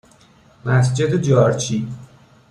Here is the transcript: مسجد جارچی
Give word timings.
مسجد 0.65 1.21
جارچی 1.21 1.87